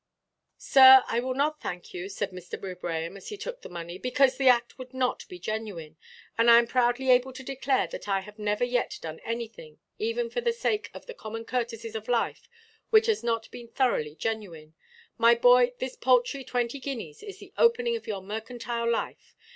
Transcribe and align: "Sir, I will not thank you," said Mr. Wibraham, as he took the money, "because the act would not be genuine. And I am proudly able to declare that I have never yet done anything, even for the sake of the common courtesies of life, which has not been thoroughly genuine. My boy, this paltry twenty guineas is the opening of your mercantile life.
"Sir, 0.57 1.03
I 1.05 1.19
will 1.19 1.35
not 1.35 1.61
thank 1.61 1.93
you," 1.93 2.09
said 2.09 2.31
Mr. 2.31 2.59
Wibraham, 2.59 3.15
as 3.15 3.29
he 3.29 3.37
took 3.37 3.61
the 3.61 3.69
money, 3.69 3.99
"because 3.99 4.35
the 4.35 4.49
act 4.49 4.79
would 4.79 4.95
not 4.95 5.27
be 5.29 5.37
genuine. 5.37 5.95
And 6.39 6.49
I 6.49 6.57
am 6.57 6.65
proudly 6.65 7.11
able 7.11 7.31
to 7.33 7.43
declare 7.43 7.85
that 7.85 8.07
I 8.07 8.21
have 8.21 8.39
never 8.39 8.63
yet 8.63 8.97
done 8.99 9.19
anything, 9.19 9.77
even 9.99 10.31
for 10.31 10.41
the 10.41 10.53
sake 10.53 10.89
of 10.95 11.05
the 11.05 11.13
common 11.13 11.45
courtesies 11.45 11.93
of 11.93 12.07
life, 12.07 12.49
which 12.89 13.05
has 13.05 13.23
not 13.23 13.51
been 13.51 13.67
thoroughly 13.67 14.15
genuine. 14.15 14.73
My 15.19 15.35
boy, 15.35 15.73
this 15.77 15.95
paltry 15.95 16.43
twenty 16.43 16.79
guineas 16.79 17.21
is 17.21 17.37
the 17.37 17.53
opening 17.55 17.95
of 17.95 18.07
your 18.07 18.23
mercantile 18.23 18.89
life. 18.89 19.35